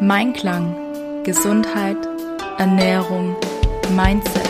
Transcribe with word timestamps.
Mein 0.00 0.32
Klang. 0.34 0.76
Gesundheit, 1.24 1.96
Ernährung, 2.58 3.36
Mindset. 3.96 4.42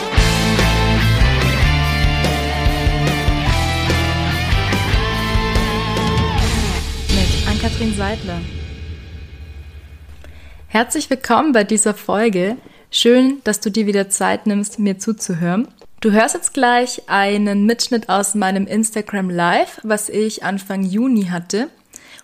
Mit 7.07 7.47
Ann-Kathrin 7.49 7.93
Seidler. 7.95 8.41
Herzlich 10.67 11.09
willkommen 11.09 11.53
bei 11.53 11.63
dieser 11.63 11.93
Folge. 11.93 12.57
Schön, 12.91 13.39
dass 13.45 13.61
du 13.61 13.71
dir 13.71 13.87
wieder 13.87 14.09
Zeit 14.09 14.45
nimmst, 14.45 14.79
mir 14.79 14.99
zuzuhören. 14.99 15.69
Du 16.01 16.11
hörst 16.11 16.35
jetzt 16.35 16.53
gleich 16.53 17.03
einen 17.07 17.65
Mitschnitt 17.65 18.09
aus 18.09 18.35
meinem 18.35 18.67
Instagram 18.67 19.29
Live, 19.29 19.79
was 19.83 20.09
ich 20.09 20.43
Anfang 20.43 20.83
Juni 20.83 21.27
hatte. 21.27 21.69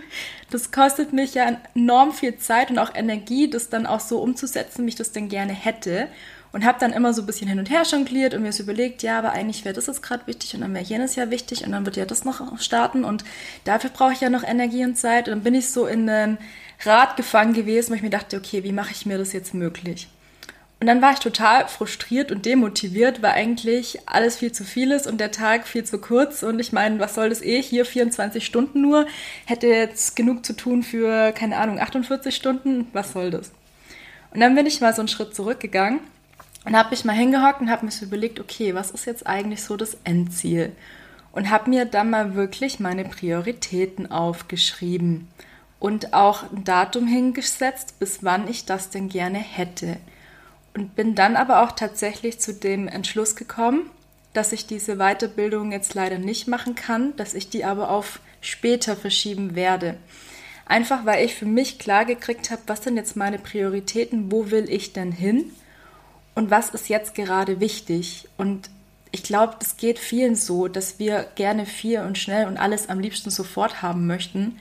das 0.50 0.70
kostet 0.70 1.12
mich 1.12 1.34
ja 1.34 1.56
enorm 1.74 2.12
viel 2.12 2.36
Zeit 2.36 2.70
und 2.70 2.78
auch 2.78 2.94
Energie, 2.94 3.48
das 3.48 3.70
dann 3.70 3.86
auch 3.86 4.00
so 4.00 4.20
umzusetzen, 4.20 4.84
wie 4.84 4.90
ich 4.90 4.94
das 4.94 5.12
denn 5.12 5.28
gerne 5.28 5.52
hätte 5.52 6.08
und 6.52 6.64
habe 6.64 6.78
dann 6.80 6.92
immer 6.92 7.12
so 7.12 7.22
ein 7.22 7.26
bisschen 7.26 7.48
hin 7.48 7.58
und 7.58 7.70
her 7.70 7.82
jongliert 7.82 8.34
und 8.34 8.42
mir 8.42 8.52
so 8.52 8.62
überlegt, 8.62 9.02
ja, 9.02 9.18
aber 9.18 9.32
eigentlich 9.32 9.64
wäre 9.64 9.74
das 9.74 9.86
jetzt 9.86 10.02
gerade 10.02 10.26
wichtig 10.26 10.54
und 10.54 10.62
dann 10.62 10.72
wäre 10.74 10.84
jenes 10.84 11.14
ja 11.16 11.30
wichtig 11.30 11.64
und 11.64 11.72
dann 11.72 11.84
wird 11.84 11.96
ja 11.96 12.06
das 12.06 12.24
noch 12.24 12.58
starten 12.60 13.04
und 13.04 13.24
dafür 13.64 13.90
brauche 13.90 14.12
ich 14.12 14.20
ja 14.20 14.30
noch 14.30 14.44
Energie 14.44 14.84
und 14.84 14.96
Zeit 14.96 15.28
und 15.28 15.34
dann 15.34 15.42
bin 15.42 15.54
ich 15.54 15.68
so 15.68 15.86
in 15.86 16.08
einem 16.08 16.38
Rad 16.84 17.16
gefangen 17.16 17.52
gewesen, 17.52 17.90
wo 17.90 17.94
ich 17.94 18.02
mir 18.02 18.10
dachte, 18.10 18.36
okay, 18.36 18.64
wie 18.64 18.72
mache 18.72 18.92
ich 18.92 19.04
mir 19.04 19.18
das 19.18 19.32
jetzt 19.32 19.54
möglich? 19.54 20.08
Und 20.80 20.86
dann 20.86 21.02
war 21.02 21.12
ich 21.12 21.18
total 21.18 21.66
frustriert 21.66 22.30
und 22.30 22.46
demotiviert, 22.46 23.20
weil 23.20 23.32
eigentlich 23.32 23.98
alles 24.06 24.36
viel 24.36 24.52
zu 24.52 24.62
viel 24.62 24.92
ist 24.92 25.08
und 25.08 25.18
der 25.18 25.32
Tag 25.32 25.66
viel 25.66 25.82
zu 25.82 25.98
kurz. 25.98 26.44
Und 26.44 26.60
ich 26.60 26.72
meine, 26.72 27.00
was 27.00 27.16
soll 27.16 27.30
das 27.30 27.42
eh? 27.42 27.60
Hier 27.60 27.84
24 27.84 28.46
Stunden 28.46 28.80
nur. 28.80 29.06
Hätte 29.44 29.66
jetzt 29.66 30.14
genug 30.14 30.46
zu 30.46 30.52
tun 30.52 30.84
für, 30.84 31.32
keine 31.32 31.56
Ahnung, 31.56 31.80
48 31.80 32.34
Stunden. 32.34 32.86
Was 32.92 33.12
soll 33.12 33.32
das? 33.32 33.50
Und 34.30 34.40
dann 34.40 34.54
bin 34.54 34.66
ich 34.66 34.80
mal 34.80 34.94
so 34.94 35.00
einen 35.00 35.08
Schritt 35.08 35.34
zurückgegangen 35.34 35.98
und 36.64 36.76
habe 36.76 36.90
mich 36.90 37.04
mal 37.04 37.16
hingehockt 37.16 37.60
und 37.60 37.70
habe 37.70 37.84
mir 37.84 37.90
so 37.90 38.04
überlegt, 38.04 38.38
okay, 38.38 38.74
was 38.74 38.92
ist 38.92 39.06
jetzt 39.06 39.26
eigentlich 39.26 39.64
so 39.64 39.76
das 39.76 39.96
Endziel? 40.04 40.72
Und 41.32 41.50
habe 41.50 41.70
mir 41.70 41.86
dann 41.86 42.10
mal 42.10 42.34
wirklich 42.34 42.78
meine 42.78 43.04
Prioritäten 43.04 44.10
aufgeschrieben 44.10 45.28
und 45.80 46.14
auch 46.14 46.50
ein 46.52 46.64
Datum 46.64 47.06
hingesetzt, 47.06 47.98
bis 47.98 48.22
wann 48.22 48.48
ich 48.48 48.64
das 48.64 48.90
denn 48.90 49.08
gerne 49.08 49.38
hätte. 49.38 49.96
Und 50.78 50.94
bin 50.94 51.14
dann 51.14 51.36
aber 51.36 51.62
auch 51.62 51.72
tatsächlich 51.72 52.38
zu 52.38 52.54
dem 52.54 52.88
Entschluss 52.88 53.36
gekommen, 53.36 53.90
dass 54.32 54.52
ich 54.52 54.66
diese 54.66 54.96
Weiterbildung 54.96 55.72
jetzt 55.72 55.94
leider 55.94 56.18
nicht 56.18 56.46
machen 56.46 56.74
kann, 56.74 57.16
dass 57.16 57.34
ich 57.34 57.50
die 57.50 57.64
aber 57.64 57.90
auf 57.90 58.20
später 58.40 58.94
verschieben 58.94 59.54
werde. 59.56 59.96
Einfach 60.66 61.04
weil 61.06 61.24
ich 61.24 61.34
für 61.34 61.46
mich 61.46 61.78
klar 61.78 62.04
gekriegt 62.04 62.50
habe, 62.50 62.62
was 62.66 62.84
sind 62.84 62.96
jetzt 62.96 63.16
meine 63.16 63.38
Prioritäten, 63.38 64.30
wo 64.30 64.50
will 64.50 64.70
ich 64.70 64.92
denn 64.92 65.12
hin? 65.12 65.50
und 66.38 66.52
was 66.52 66.70
ist 66.70 66.88
jetzt 66.88 67.16
gerade 67.16 67.58
wichtig. 67.58 68.28
Und 68.36 68.70
ich 69.10 69.24
glaube, 69.24 69.56
es 69.58 69.76
geht 69.76 69.98
vielen 69.98 70.36
so, 70.36 70.68
dass 70.68 71.00
wir 71.00 71.26
gerne 71.34 71.66
viel 71.66 71.98
und 71.98 72.16
schnell 72.16 72.46
und 72.46 72.58
alles 72.58 72.88
am 72.88 73.00
liebsten 73.00 73.30
sofort 73.30 73.82
haben 73.82 74.06
möchten, 74.06 74.56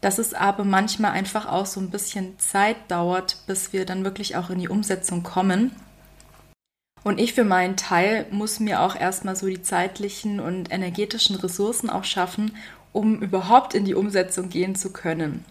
dass 0.00 0.18
es 0.18 0.34
aber 0.34 0.64
manchmal 0.64 1.12
einfach 1.12 1.46
auch 1.46 1.66
so 1.66 1.80
ein 1.80 1.90
bisschen 1.90 2.38
Zeit 2.38 2.76
dauert, 2.88 3.38
bis 3.46 3.72
wir 3.72 3.84
dann 3.84 4.04
wirklich 4.04 4.36
auch 4.36 4.50
in 4.50 4.58
die 4.58 4.68
Umsetzung 4.68 5.22
kommen. 5.22 5.72
Und 7.02 7.18
ich 7.18 7.32
für 7.32 7.44
meinen 7.44 7.76
Teil 7.76 8.26
muss 8.30 8.60
mir 8.60 8.82
auch 8.82 8.94
erstmal 8.94 9.36
so 9.36 9.46
die 9.46 9.62
zeitlichen 9.62 10.40
und 10.40 10.70
energetischen 10.70 11.36
Ressourcen 11.36 11.88
auch 11.88 12.04
schaffen, 12.04 12.56
um 12.92 13.22
überhaupt 13.22 13.74
in 13.74 13.84
die 13.84 13.94
Umsetzung 13.94 14.48
gehen 14.48 14.74
zu 14.74 14.92
können 14.92 15.44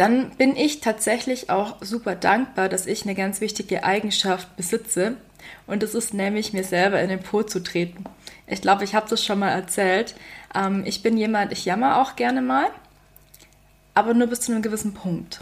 dann 0.00 0.30
bin 0.30 0.56
ich 0.56 0.80
tatsächlich 0.80 1.50
auch 1.50 1.76
super 1.82 2.14
dankbar, 2.14 2.70
dass 2.70 2.86
ich 2.86 3.02
eine 3.02 3.14
ganz 3.14 3.42
wichtige 3.42 3.84
Eigenschaft 3.84 4.56
besitze. 4.56 5.18
Und 5.66 5.82
das 5.82 5.94
ist 5.94 6.14
nämlich, 6.14 6.54
mir 6.54 6.64
selber 6.64 7.02
in 7.02 7.10
den 7.10 7.22
Po 7.22 7.42
zu 7.42 7.62
treten. 7.62 8.04
Ich 8.46 8.62
glaube, 8.62 8.84
ich 8.84 8.94
habe 8.94 9.10
das 9.10 9.22
schon 9.22 9.40
mal 9.40 9.50
erzählt. 9.50 10.14
Ähm, 10.54 10.84
ich 10.86 11.02
bin 11.02 11.18
jemand, 11.18 11.52
ich 11.52 11.66
jammer 11.66 12.00
auch 12.00 12.16
gerne 12.16 12.40
mal, 12.40 12.68
aber 14.00 14.14
nur 14.14 14.28
bis 14.28 14.40
zu 14.40 14.52
einem 14.52 14.62
gewissen 14.62 14.94
Punkt. 14.94 15.40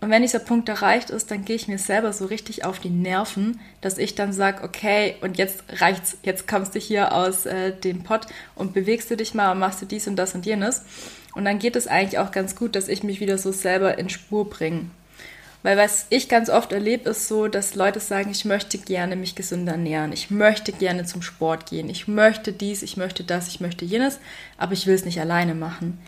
Und 0.00 0.10
wenn 0.10 0.22
dieser 0.22 0.38
Punkt 0.38 0.68
erreicht 0.68 1.10
ist, 1.10 1.32
dann 1.32 1.44
gehe 1.44 1.56
ich 1.56 1.66
mir 1.66 1.78
selber 1.78 2.12
so 2.12 2.26
richtig 2.26 2.64
auf 2.64 2.78
die 2.78 2.90
Nerven, 2.90 3.58
dass 3.80 3.98
ich 3.98 4.14
dann 4.14 4.32
sage, 4.32 4.62
okay, 4.62 5.16
und 5.20 5.36
jetzt 5.36 5.64
reicht's, 5.80 6.18
jetzt 6.22 6.46
kommst 6.46 6.76
du 6.76 6.78
hier 6.78 7.12
aus 7.12 7.44
äh, 7.44 7.72
dem 7.72 8.04
Pott 8.04 8.26
und 8.54 8.72
bewegst 8.72 9.10
du 9.10 9.16
dich 9.16 9.34
mal 9.34 9.50
und 9.50 9.58
machst 9.58 9.82
du 9.82 9.86
dies 9.86 10.06
und 10.06 10.14
das 10.14 10.34
und 10.34 10.46
jenes. 10.46 10.84
Und 11.34 11.44
dann 11.44 11.58
geht 11.58 11.74
es 11.74 11.88
eigentlich 11.88 12.18
auch 12.20 12.30
ganz 12.30 12.54
gut, 12.54 12.76
dass 12.76 12.86
ich 12.86 13.02
mich 13.02 13.20
wieder 13.20 13.36
so 13.36 13.50
selber 13.50 13.98
in 13.98 14.08
Spur 14.08 14.48
bringe. 14.48 14.90
Weil 15.64 15.76
was 15.76 16.06
ich 16.10 16.28
ganz 16.28 16.50
oft 16.50 16.72
erlebe, 16.72 17.10
ist 17.10 17.26
so, 17.26 17.48
dass 17.48 17.74
Leute 17.74 17.98
sagen, 17.98 18.30
ich 18.30 18.44
möchte 18.44 18.78
gerne 18.78 19.16
mich 19.16 19.34
gesünder 19.34 19.72
ernähren, 19.72 20.12
ich 20.12 20.30
möchte 20.30 20.70
gerne 20.70 21.04
zum 21.06 21.22
Sport 21.22 21.68
gehen, 21.68 21.88
ich 21.88 22.06
möchte 22.06 22.52
dies, 22.52 22.82
ich 22.82 22.96
möchte 22.96 23.24
das, 23.24 23.48
ich 23.48 23.58
möchte 23.58 23.84
jenes, 23.84 24.20
aber 24.56 24.74
ich 24.74 24.86
will 24.86 24.94
es 24.94 25.04
nicht 25.04 25.20
alleine 25.20 25.56
machen. 25.56 25.98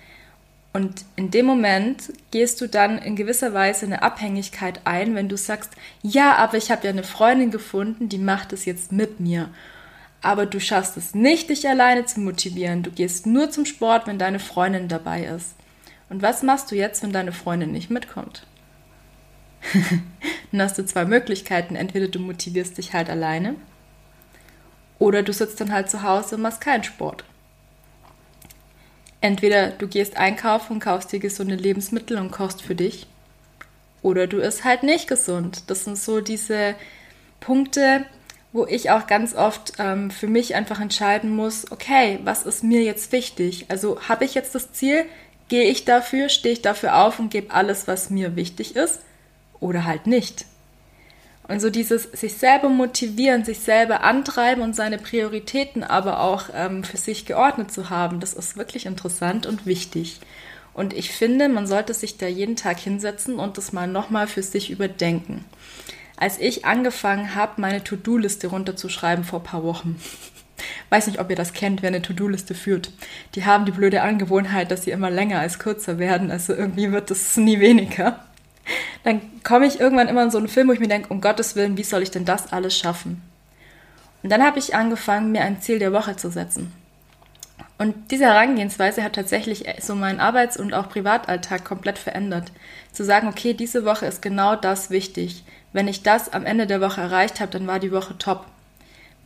Und 0.72 1.04
in 1.16 1.30
dem 1.30 1.46
Moment 1.46 2.12
gehst 2.30 2.60
du 2.60 2.68
dann 2.68 2.98
in 2.98 3.16
gewisser 3.16 3.54
Weise 3.54 3.86
eine 3.86 4.02
Abhängigkeit 4.02 4.80
ein, 4.84 5.14
wenn 5.14 5.28
du 5.28 5.36
sagst, 5.36 5.72
ja, 6.02 6.36
aber 6.36 6.56
ich 6.56 6.70
habe 6.70 6.84
ja 6.84 6.90
eine 6.90 7.04
Freundin 7.04 7.50
gefunden, 7.50 8.08
die 8.08 8.18
macht 8.18 8.52
es 8.52 8.64
jetzt 8.64 8.92
mit 8.92 9.18
mir 9.18 9.50
aber 10.20 10.46
du 10.46 10.60
schaffst 10.60 10.96
es 10.96 11.14
nicht, 11.14 11.48
dich 11.48 11.68
alleine 11.68 12.04
zu 12.04 12.20
motivieren. 12.20 12.82
Du 12.82 12.90
gehst 12.90 13.26
nur 13.26 13.50
zum 13.50 13.64
Sport, 13.64 14.06
wenn 14.06 14.18
deine 14.18 14.40
Freundin 14.40 14.88
dabei 14.88 15.24
ist. 15.24 15.54
Und 16.08 16.22
was 16.22 16.42
machst 16.42 16.70
du 16.70 16.76
jetzt, 16.76 17.02
wenn 17.02 17.12
deine 17.12 17.32
Freundin 17.32 17.72
nicht 17.72 17.90
mitkommt? 17.90 18.46
Dann 20.52 20.62
hast 20.62 20.78
du 20.78 20.84
zwei 20.84 21.04
Möglichkeiten. 21.04 21.76
Entweder 21.76 22.08
du 22.08 22.18
motivierst 22.18 22.78
dich 22.78 22.94
halt 22.94 23.10
alleine 23.10 23.54
oder 24.98 25.22
du 25.22 25.32
sitzt 25.32 25.60
dann 25.60 25.72
halt 25.72 25.88
zu 25.88 26.02
Hause 26.02 26.34
und 26.34 26.42
machst 26.42 26.60
keinen 26.60 26.82
Sport. 26.82 27.24
Entweder 29.20 29.70
du 29.70 29.88
gehst 29.88 30.16
einkaufen 30.16 30.74
und 30.74 30.80
kaufst 30.80 31.12
dir 31.12 31.18
gesunde 31.18 31.56
Lebensmittel 31.56 32.18
und 32.18 32.30
kochst 32.30 32.62
für 32.62 32.74
dich 32.74 33.06
oder 34.02 34.26
du 34.26 34.38
isst 34.38 34.64
halt 34.64 34.82
nicht 34.82 35.08
gesund. 35.08 35.64
Das 35.68 35.84
sind 35.84 35.98
so 35.98 36.20
diese 36.20 36.74
Punkte, 37.40 38.04
wo 38.52 38.66
ich 38.66 38.90
auch 38.90 39.06
ganz 39.06 39.34
oft 39.34 39.74
ähm, 39.78 40.10
für 40.10 40.26
mich 40.26 40.54
einfach 40.54 40.80
entscheiden 40.80 41.34
muss, 41.34 41.70
okay, 41.70 42.18
was 42.24 42.44
ist 42.44 42.64
mir 42.64 42.82
jetzt 42.82 43.12
wichtig? 43.12 43.66
Also 43.68 44.00
habe 44.08 44.24
ich 44.24 44.34
jetzt 44.34 44.54
das 44.54 44.72
Ziel, 44.72 45.04
gehe 45.48 45.64
ich 45.64 45.84
dafür, 45.84 46.28
stehe 46.28 46.54
ich 46.54 46.62
dafür 46.62 46.96
auf 46.96 47.18
und 47.18 47.30
gebe 47.30 47.52
alles, 47.52 47.88
was 47.88 48.10
mir 48.10 48.36
wichtig 48.36 48.76
ist 48.76 49.00
oder 49.60 49.84
halt 49.84 50.06
nicht. 50.06 50.46
Und 51.48 51.60
so 51.60 51.70
dieses 51.70 52.02
sich 52.02 52.34
selber 52.34 52.68
motivieren, 52.68 53.42
sich 53.42 53.60
selber 53.60 54.04
antreiben 54.04 54.62
und 54.62 54.76
seine 54.76 54.98
Prioritäten 54.98 55.82
aber 55.82 56.20
auch 56.20 56.50
ähm, 56.54 56.84
für 56.84 56.98
sich 56.98 57.24
geordnet 57.24 57.72
zu 57.72 57.88
haben, 57.88 58.20
das 58.20 58.34
ist 58.34 58.58
wirklich 58.58 58.84
interessant 58.84 59.46
und 59.46 59.64
wichtig. 59.64 60.20
Und 60.74 60.92
ich 60.92 61.10
finde, 61.10 61.48
man 61.48 61.66
sollte 61.66 61.94
sich 61.94 62.18
da 62.18 62.26
jeden 62.26 62.54
Tag 62.54 62.78
hinsetzen 62.78 63.36
und 63.36 63.56
das 63.56 63.72
mal 63.72 63.88
nochmal 63.88 64.26
für 64.26 64.42
sich 64.42 64.70
überdenken. 64.70 65.46
Als 66.18 66.38
ich 66.38 66.66
angefangen 66.66 67.34
habe, 67.34 67.60
meine 67.60 67.82
To-Do-Liste 67.82 68.48
runterzuschreiben 68.48 69.24
vor 69.24 69.40
ein 69.40 69.44
paar 69.44 69.64
Wochen, 69.64 69.98
weiß 70.90 71.06
nicht, 71.06 71.18
ob 71.18 71.30
ihr 71.30 71.36
das 71.36 71.54
kennt, 71.54 71.80
wer 71.80 71.88
eine 71.88 72.02
To-Do-Liste 72.02 72.54
führt. 72.54 72.92
Die 73.34 73.46
haben 73.46 73.64
die 73.64 73.72
blöde 73.72 74.02
Angewohnheit, 74.02 74.70
dass 74.70 74.84
sie 74.84 74.90
immer 74.90 75.08
länger 75.08 75.40
als 75.40 75.58
kürzer 75.58 75.98
werden. 75.98 76.30
Also 76.30 76.52
irgendwie 76.52 76.92
wird 76.92 77.10
es 77.10 77.38
nie 77.38 77.58
weniger 77.58 78.27
dann 79.04 79.20
komme 79.42 79.66
ich 79.66 79.80
irgendwann 79.80 80.08
immer 80.08 80.22
in 80.22 80.30
so 80.30 80.38
einen 80.38 80.48
Film, 80.48 80.68
wo 80.68 80.72
ich 80.72 80.80
mir 80.80 80.88
denke, 80.88 81.08
um 81.08 81.20
Gottes 81.20 81.56
Willen, 81.56 81.76
wie 81.76 81.84
soll 81.84 82.02
ich 82.02 82.10
denn 82.10 82.24
das 82.24 82.52
alles 82.52 82.76
schaffen? 82.76 83.22
Und 84.22 84.30
dann 84.30 84.42
habe 84.42 84.58
ich 84.58 84.74
angefangen, 84.74 85.32
mir 85.32 85.42
ein 85.42 85.60
Ziel 85.60 85.78
der 85.78 85.92
Woche 85.92 86.16
zu 86.16 86.30
setzen. 86.30 86.72
Und 87.78 88.10
diese 88.10 88.24
Herangehensweise 88.24 89.04
hat 89.04 89.14
tatsächlich 89.14 89.64
so 89.80 89.94
meinen 89.94 90.18
Arbeits- 90.18 90.56
und 90.56 90.74
auch 90.74 90.88
Privatalltag 90.88 91.64
komplett 91.64 91.96
verändert. 91.96 92.50
Zu 92.92 93.04
sagen, 93.04 93.28
okay, 93.28 93.54
diese 93.54 93.84
Woche 93.84 94.06
ist 94.06 94.20
genau 94.20 94.56
das 94.56 94.90
wichtig. 94.90 95.44
Wenn 95.72 95.86
ich 95.86 96.02
das 96.02 96.32
am 96.32 96.44
Ende 96.44 96.66
der 96.66 96.80
Woche 96.80 97.00
erreicht 97.00 97.38
habe, 97.38 97.52
dann 97.52 97.68
war 97.68 97.78
die 97.78 97.92
Woche 97.92 98.18
top. 98.18 98.46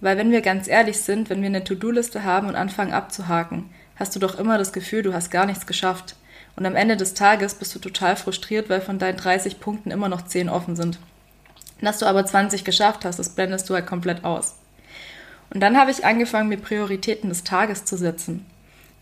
Weil 0.03 0.19
wenn 0.19 0.33
wir 0.33 0.43
ganz 0.43 0.69
ehrlich 0.69 1.01
sind, 1.01 1.31
wenn 1.31 1.41
wir 1.41 1.49
eine 1.49 1.65
To-Do-Liste 1.65 2.25
haben 2.25 2.49
und 2.49 2.57
anfangen 2.57 2.93
abzuhaken, 2.93 3.71
hast 3.97 4.15
du 4.15 4.21
doch 4.21 4.39
immer 4.39 4.59
das 4.59 4.75
Gefühl, 4.75 5.03
du 5.03 5.15
hast 5.15 5.31
gar 5.31 5.47
nichts 5.47 5.67
geschafft. 5.67 6.17
Und 6.57 6.67
am 6.67 6.77
Ende 6.77 6.97
des 6.97 7.15
Tages 7.15 7.55
bist 7.55 7.75
du 7.75 7.79
total 7.79 8.17
frustriert, 8.17 8.69
weil 8.69 8.81
von 8.81 8.99
deinen 8.99 9.17
30 9.17 9.61
Punkten 9.61 9.91
immer 9.91 10.09
noch 10.09 10.23
10 10.23 10.49
offen 10.49 10.77
sind. 10.77 10.99
Dass 11.81 11.99
du 11.99 12.07
aber 12.07 12.25
20 12.25 12.65
geschafft 12.65 13.05
hast, 13.05 13.19
das 13.19 13.31
blendest 13.31 13.69
du 13.69 13.75
halt 13.75 13.87
komplett 13.87 14.25
aus. 14.25 14.57
Und 15.53 15.61
dann 15.61 15.77
habe 15.77 15.91
ich 15.91 16.05
angefangen, 16.05 16.49
mir 16.49 16.59
Prioritäten 16.59 17.29
des 17.29 17.45
Tages 17.45 17.85
zu 17.85 17.97
setzen. 17.97 18.47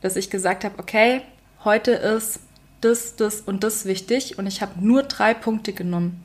Dass 0.01 0.17
ich 0.17 0.31
gesagt 0.31 0.65
habe, 0.65 0.79
okay, 0.79 1.23
heute 1.65 1.93
ist 1.93 2.41
das, 2.81 3.17
das 3.17 3.41
und 3.43 3.63
das 3.63 3.85
wichtig 3.85 4.39
und 4.39 4.47
ich 4.47 4.63
habe 4.63 4.85
nur 4.85 5.03
drei 5.03 5.35
Punkte 5.35 5.73
genommen. 5.73 6.23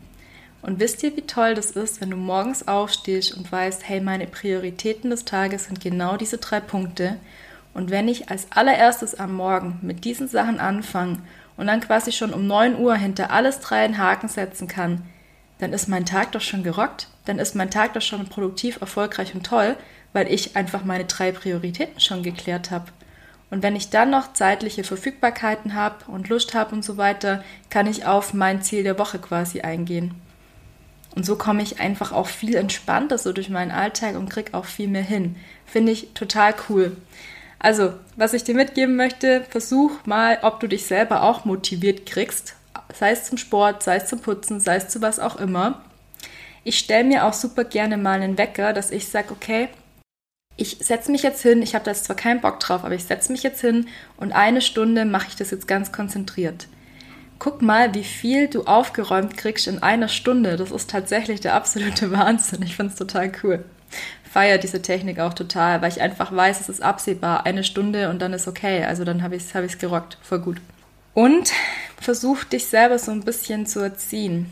Und 0.61 0.79
wisst 0.79 1.03
ihr, 1.03 1.15
wie 1.15 1.21
toll 1.21 1.53
das 1.53 1.71
ist, 1.71 2.01
wenn 2.01 2.09
du 2.09 2.17
morgens 2.17 2.67
aufstehst 2.67 3.35
und 3.37 3.51
weißt, 3.51 3.87
hey, 3.87 4.01
meine 4.01 4.25
Prioritäten 4.25 5.11
des 5.11 5.25
Tages 5.25 5.65
sind 5.65 5.79
genau 5.79 6.17
diese 6.17 6.39
drei 6.39 6.59
Punkte 6.59 7.17
und 7.75 7.91
wenn 7.91 8.07
ich 8.07 8.31
als 8.31 8.47
allererstes 8.51 9.15
am 9.15 9.33
Morgen 9.33 9.79
mit 9.81 10.05
diesen 10.05 10.29
Sachen 10.29 10.59
anfange 10.59 11.19
und 11.57 11.67
dann 11.67 11.81
quasi 11.81 12.13
schon 12.13 12.33
um 12.33 12.47
9 12.47 12.79
Uhr 12.79 12.95
hinter 12.95 13.31
alles 13.31 13.59
drei 13.59 13.83
einen 13.83 13.97
Haken 13.97 14.29
setzen 14.29 14.67
kann, 14.67 15.03
dann 15.59 15.73
ist 15.73 15.89
mein 15.89 16.05
Tag 16.05 16.31
doch 16.31 16.41
schon 16.41 16.63
gerockt, 16.63 17.09
dann 17.25 17.37
ist 17.37 17.53
mein 17.53 17.69
Tag 17.69 17.93
doch 17.93 18.01
schon 18.01 18.25
produktiv, 18.27 18.79
erfolgreich 18.79 19.35
und 19.35 19.45
toll, 19.45 19.75
weil 20.13 20.31
ich 20.31 20.55
einfach 20.55 20.85
meine 20.85 21.03
drei 21.03 21.33
Prioritäten 21.33 21.99
schon 21.99 22.23
geklärt 22.23 22.71
habe. 22.71 22.85
Und 23.51 23.61
wenn 23.61 23.75
ich 23.75 23.89
dann 23.89 24.09
noch 24.09 24.31
zeitliche 24.31 24.85
Verfügbarkeiten 24.85 25.75
habe 25.75 26.05
und 26.07 26.29
Lust 26.29 26.53
habe 26.53 26.73
und 26.73 26.83
so 26.83 26.95
weiter, 26.95 27.43
kann 27.69 27.87
ich 27.87 28.05
auf 28.05 28.33
mein 28.33 28.61
Ziel 28.61 28.83
der 28.83 28.97
Woche 28.97 29.19
quasi 29.19 29.61
eingehen. 29.61 30.15
Und 31.13 31.25
so 31.25 31.35
komme 31.35 31.61
ich 31.61 31.79
einfach 31.81 32.13
auch 32.13 32.27
viel 32.27 32.55
entspannter 32.55 33.17
so 33.17 33.33
durch 33.33 33.49
meinen 33.49 33.71
Alltag 33.71 34.15
und 34.15 34.29
kriege 34.29 34.53
auch 34.53 34.65
viel 34.65 34.87
mehr 34.87 35.03
hin. 35.03 35.35
Finde 35.65 35.91
ich 35.91 36.13
total 36.13 36.53
cool. 36.69 36.95
Also, 37.65 37.93
was 38.15 38.33
ich 38.33 38.43
dir 38.43 38.53
mitgeben 38.53 38.95
möchte, 38.95 39.43
versuch 39.49 40.05
mal, 40.05 40.37
ob 40.43 40.59
du 40.59 40.67
dich 40.67 40.85
selber 40.85 41.23
auch 41.23 41.45
motiviert 41.45 42.05
kriegst. 42.05 42.55
Sei 42.93 43.09
es 43.09 43.23
zum 43.23 43.39
Sport, 43.39 43.81
sei 43.81 43.95
es 43.95 44.05
zum 44.05 44.19
Putzen, 44.19 44.59
sei 44.59 44.75
es 44.75 44.87
zu 44.87 45.01
was 45.01 45.19
auch 45.19 45.37
immer. 45.37 45.81
Ich 46.63 46.77
stelle 46.77 47.05
mir 47.05 47.25
auch 47.25 47.33
super 47.33 47.63
gerne 47.63 47.97
mal 47.97 48.21
einen 48.21 48.37
Wecker, 48.37 48.71
dass 48.71 48.91
ich 48.91 49.07
sage, 49.07 49.31
okay, 49.31 49.69
ich 50.57 50.77
setze 50.79 51.09
mich 51.09 51.23
jetzt 51.23 51.41
hin, 51.41 51.63
ich 51.63 51.73
habe 51.73 51.83
da 51.83 51.89
jetzt 51.89 52.05
zwar 52.05 52.15
keinen 52.15 52.39
Bock 52.39 52.59
drauf, 52.59 52.83
aber 52.83 52.93
ich 52.93 53.05
setze 53.05 53.31
mich 53.31 53.41
jetzt 53.41 53.61
hin 53.61 53.87
und 54.17 54.31
eine 54.31 54.61
Stunde 54.61 55.03
mache 55.03 55.29
ich 55.29 55.35
das 55.35 55.49
jetzt 55.49 55.67
ganz 55.67 55.91
konzentriert. 55.91 56.67
Guck 57.39 57.63
mal, 57.63 57.95
wie 57.95 58.03
viel 58.03 58.47
du 58.47 58.65
aufgeräumt 58.65 59.37
kriegst 59.37 59.65
in 59.65 59.81
einer 59.81 60.07
Stunde. 60.07 60.55
Das 60.55 60.69
ist 60.69 60.91
tatsächlich 60.91 61.41
der 61.41 61.55
absolute 61.55 62.11
Wahnsinn. 62.11 62.61
Ich 62.61 62.75
finde 62.75 62.93
es 62.93 62.99
total 62.99 63.31
cool 63.41 63.65
feiere 64.29 64.57
diese 64.57 64.81
Technik 64.81 65.19
auch 65.19 65.33
total, 65.33 65.81
weil 65.81 65.91
ich 65.91 66.01
einfach 66.01 66.35
weiß, 66.35 66.59
es 66.59 66.69
ist 66.69 66.81
absehbar, 66.81 67.45
eine 67.45 67.63
Stunde 67.63 68.09
und 68.09 68.21
dann 68.21 68.33
ist 68.33 68.47
okay. 68.47 68.83
Also 68.83 69.05
dann 69.05 69.23
habe 69.23 69.35
ich 69.35 69.43
es 69.43 69.55
hab 69.55 69.79
gerockt, 69.79 70.17
voll 70.21 70.39
gut. 70.39 70.57
Und 71.13 71.53
versuch 72.01 72.43
dich 72.43 72.65
selber 72.65 72.99
so 72.99 73.11
ein 73.11 73.23
bisschen 73.23 73.65
zu 73.65 73.79
erziehen. 73.79 74.51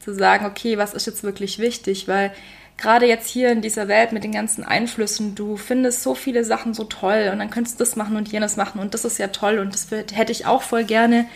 Zu 0.00 0.14
sagen, 0.14 0.46
okay, 0.46 0.78
was 0.78 0.94
ist 0.94 1.06
jetzt 1.06 1.22
wirklich 1.22 1.60
wichtig? 1.60 2.08
Weil 2.08 2.32
gerade 2.76 3.06
jetzt 3.06 3.28
hier 3.28 3.52
in 3.52 3.60
dieser 3.60 3.86
Welt 3.86 4.10
mit 4.10 4.24
den 4.24 4.32
ganzen 4.32 4.64
Einflüssen, 4.64 5.34
du 5.34 5.56
findest 5.56 6.02
so 6.02 6.16
viele 6.16 6.44
Sachen 6.44 6.74
so 6.74 6.84
toll 6.84 7.30
und 7.32 7.38
dann 7.38 7.50
könntest 7.50 7.78
du 7.78 7.84
das 7.84 7.94
machen 7.94 8.16
und 8.16 8.32
jenes 8.32 8.56
machen 8.56 8.80
und 8.80 8.94
das 8.94 9.04
ist 9.04 9.18
ja 9.18 9.28
toll 9.28 9.58
und 9.58 9.74
das 9.74 9.88
hätte 9.90 10.32
ich 10.32 10.46
auch 10.46 10.62
voll 10.62 10.84
gerne. 10.84 11.26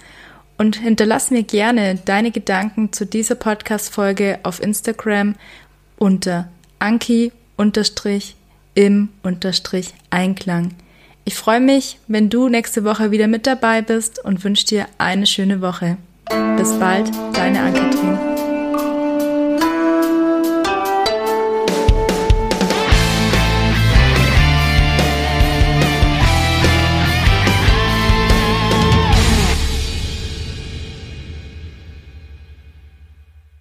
und 0.57 0.75
hinterlass 0.75 1.31
mir 1.31 1.41
gerne 1.41 1.95
deine 2.05 2.29
Gedanken 2.29 2.93
zu 2.93 3.07
dieser 3.07 3.33
Podcast-Folge 3.33 4.39
auf 4.43 4.61
Instagram 4.61 5.33
unter 5.97 6.49
anki 6.77 7.31
im 8.73 9.09
Unterstrich 9.23 9.93
Einklang. 10.09 10.73
Ich 11.23 11.35
freue 11.35 11.59
mich, 11.59 11.99
wenn 12.07 12.29
du 12.29 12.49
nächste 12.49 12.83
Woche 12.83 13.11
wieder 13.11 13.27
mit 13.27 13.45
dabei 13.45 13.81
bist 13.81 14.23
und 14.23 14.43
wünsche 14.43 14.65
dir 14.65 14.87
eine 14.97 15.27
schöne 15.27 15.61
Woche. 15.61 15.97
Bis 16.57 16.77
bald, 16.79 17.11
deine 17.33 17.61
Ann-Kathrin. 17.61 18.50